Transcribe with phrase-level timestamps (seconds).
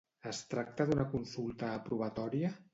[0.29, 2.55] Es tracta d'una consulta aprovatòria?